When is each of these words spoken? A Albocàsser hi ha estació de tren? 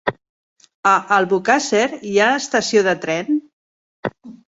A 0.91 0.93
Albocàsser 1.17 1.85
hi 2.13 2.17
ha 2.25 2.33
estació 2.41 2.87
de 2.91 2.99
tren? 3.07 3.43